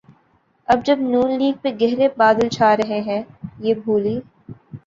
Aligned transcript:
اب 0.67 0.79
جب 0.85 0.99
نون 1.03 1.29
لیگ 1.39 1.55
پہ 1.61 1.69
گہرے 1.81 2.07
بادل 2.17 2.47
چھا 2.49 2.75
رہے 2.77 2.99
ہیں‘ 3.01 3.21
یہ 3.59 3.73
بھولی 3.83 4.19